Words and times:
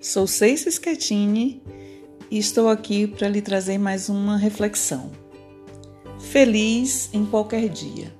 Sou 0.00 0.26
Ceice 0.26 0.72
Schettini 0.72 1.62
e 2.30 2.38
estou 2.38 2.70
aqui 2.70 3.06
para 3.06 3.28
lhe 3.28 3.42
trazer 3.42 3.76
mais 3.76 4.08
uma 4.08 4.38
reflexão. 4.38 5.10
Feliz 6.18 7.10
em 7.12 7.26
qualquer 7.26 7.68
dia. 7.68 8.10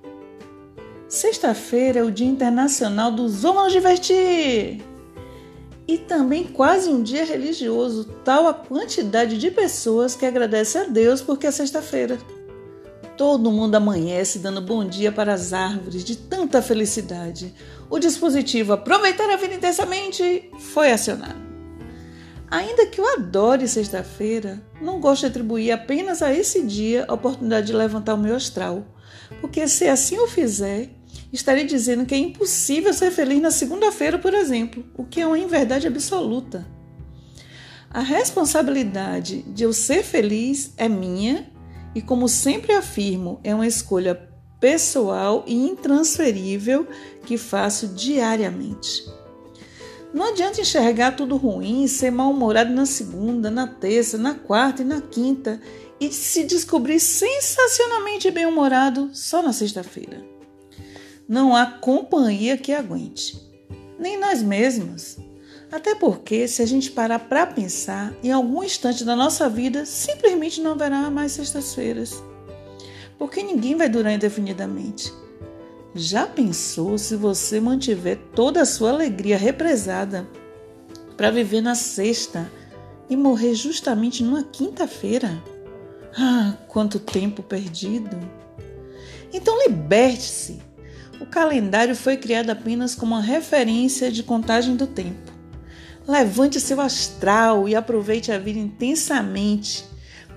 Sexta-feira 1.08 2.01
é 2.01 2.03
o 2.03 2.11
Dia 2.11 2.27
Internacional 2.27 3.11
dos 3.11 3.40
Vamos 3.40 3.72
Divertir! 3.72 4.85
E 5.88 5.97
também 5.97 6.45
quase 6.45 6.90
um 6.90 7.03
dia 7.03 7.24
religioso, 7.24 8.04
tal 8.22 8.47
a 8.47 8.53
quantidade 8.53 9.38
de 9.38 9.51
pessoas 9.51 10.15
que 10.15 10.26
agradece 10.26 10.76
a 10.76 10.85
Deus 10.85 11.22
porque 11.22 11.47
é 11.47 11.51
sexta-feira. 11.51 12.19
Todo 13.17 13.51
mundo 13.51 13.76
amanhece 13.76 14.38
dando 14.38 14.60
bom 14.60 14.85
dia 14.85 15.10
para 15.10 15.33
as 15.33 15.54
árvores 15.54 16.05
de 16.05 16.15
tanta 16.15 16.60
felicidade. 16.60 17.55
O 17.88 17.98
dispositivo 17.98 18.74
Aproveitar 18.74 19.30
a 19.30 19.37
Vida 19.37 19.55
Intensamente 19.55 20.51
foi 20.59 20.92
acionado. 20.92 21.49
Ainda 22.50 22.86
que 22.86 23.00
eu 23.00 23.09
adore 23.14 23.68
sexta-feira, 23.68 24.60
não 24.82 24.98
gosto 24.98 25.20
de 25.20 25.27
atribuir 25.27 25.70
apenas 25.70 26.20
a 26.20 26.34
esse 26.34 26.62
dia 26.62 27.04
a 27.06 27.14
oportunidade 27.14 27.68
de 27.68 27.72
levantar 27.72 28.14
o 28.14 28.18
meu 28.18 28.34
astral, 28.34 28.84
porque 29.41 29.68
se 29.68 29.86
assim 29.86 30.16
eu 30.16 30.27
fizer, 30.27 30.91
estarei 31.32 31.64
dizendo 31.64 32.05
que 32.05 32.14
é 32.14 32.18
impossível 32.18 32.92
ser 32.92 33.12
feliz 33.12 33.41
na 33.41 33.52
segunda-feira, 33.52 34.18
por 34.18 34.34
exemplo, 34.34 34.84
o 34.96 35.05
que 35.05 35.20
é 35.20 35.27
uma 35.27 35.38
inverdade 35.38 35.86
absoluta. 35.86 36.66
A 37.88 38.00
responsabilidade 38.00 39.42
de 39.42 39.62
eu 39.62 39.72
ser 39.72 40.02
feliz 40.02 40.72
é 40.77 40.88
minha 40.88 41.50
e, 41.94 42.02
como 42.02 42.28
sempre 42.28 42.72
afirmo, 42.72 43.41
é 43.44 43.55
uma 43.55 43.66
escolha 43.66 44.28
pessoal 44.60 45.44
e 45.46 45.55
intransferível 45.55 46.86
que 47.24 47.38
faço 47.38 47.88
diariamente. 47.88 49.05
Não 50.12 50.30
adianta 50.30 50.61
enxergar 50.61 51.12
tudo 51.12 51.36
ruim, 51.36 51.86
ser 51.86 52.11
mal-humorado 52.11 52.72
na 52.72 52.84
segunda, 52.84 53.50
na 53.50 53.66
terça, 53.66 54.19
na 54.19 54.34
quarta 54.34 54.83
e 54.83 54.84
na 54.84 55.00
quinta 55.00 55.61
e 56.00 56.11
se 56.12 56.42
descobrir 56.44 56.98
sensacionalmente 56.98 58.31
bem-humorado 58.31 59.11
só 59.12 59.42
na 59.42 59.53
sexta-feira. 59.53 60.25
Não 61.28 61.55
há 61.55 61.64
companhia 61.64 62.56
que 62.56 62.72
aguente, 62.72 63.41
nem 63.98 64.19
nós 64.19 64.42
mesmos. 64.42 65.16
Até 65.70 65.94
porque, 65.94 66.48
se 66.48 66.61
a 66.62 66.66
gente 66.66 66.91
parar 66.91 67.20
para 67.20 67.47
pensar, 67.47 68.12
em 68.25 68.33
algum 68.33 68.64
instante 68.64 69.05
da 69.05 69.14
nossa 69.14 69.48
vida 69.48 69.86
simplesmente 69.86 70.61
não 70.61 70.72
haverá 70.72 71.08
mais 71.08 71.31
sextas-feiras. 71.33 72.20
Porque 73.16 73.42
ninguém 73.42 73.77
vai 73.77 73.88
durar 73.88 74.12
indefinidamente. 74.12 75.12
Já 75.94 76.24
pensou 76.24 76.96
se 76.96 77.16
você 77.16 77.60
mantiver 77.60 78.16
toda 78.33 78.62
a 78.62 78.66
sua 78.66 78.91
alegria 78.91 79.36
represada 79.36 80.28
para 81.16 81.32
viver 81.32 81.60
na 81.60 81.74
sexta 81.74 82.50
e 83.08 83.16
morrer 83.16 83.55
justamente 83.55 84.22
numa 84.22 84.44
quinta-feira? 84.44 85.42
Ah, 86.16 86.55
quanto 86.69 87.00
tempo 87.00 87.42
perdido! 87.42 88.16
Então 89.32 89.60
liberte-se. 89.66 90.62
O 91.20 91.27
calendário 91.27 91.97
foi 91.97 92.16
criado 92.16 92.50
apenas 92.50 92.94
como 92.94 93.14
uma 93.14 93.20
referência 93.20 94.12
de 94.12 94.22
contagem 94.22 94.77
do 94.77 94.86
tempo. 94.86 95.32
Levante 96.06 96.60
seu 96.60 96.80
astral 96.80 97.69
e 97.69 97.75
aproveite 97.75 98.30
a 98.30 98.38
vida 98.38 98.58
intensamente, 98.58 99.84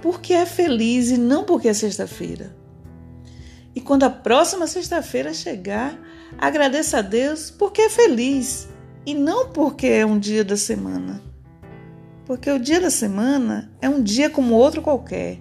porque 0.02 0.34
é 0.34 0.46
feliz 0.46 1.10
e 1.10 1.18
não 1.18 1.44
porque 1.44 1.68
é 1.68 1.74
sexta-feira. 1.74 2.63
E 3.76 3.82
quando 3.82 4.04
a 4.04 4.10
próxima 4.10 4.68
sexta-feira 4.68 5.34
chegar, 5.34 5.98
agradeça 6.38 7.00
a 7.00 7.02
Deus 7.02 7.50
porque 7.50 7.84
é 7.84 7.90
feliz 7.90 8.68
e 9.06 9.14
não 9.14 9.50
porque 9.50 9.88
é 9.88 10.06
um 10.06 10.20
dia 10.20 10.44
da 10.44 10.56
semana. 10.56 11.22
Porque 12.26 12.50
o 12.50 12.60
dia 12.60 12.80
da 12.80 12.90
semana 12.90 13.72
é 13.82 13.90
um 13.90 14.02
dia 14.02 14.30
como 14.30 14.56
outro 14.56 14.82
qualquer. 14.82 15.40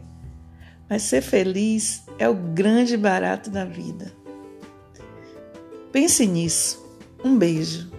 Mas 0.89 1.03
ser 1.03 1.23
feliz 1.23 2.03
é 2.19 2.29
o 2.29 2.35
grande 2.35 2.97
barato 2.97 3.51
da 3.51 3.65
vida. 3.65 4.13
Pense 5.93 6.27
nisso. 6.27 6.85
Um 7.25 7.39
beijo. 7.39 7.91